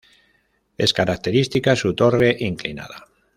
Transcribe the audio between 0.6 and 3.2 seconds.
Es característica su torre inclinada.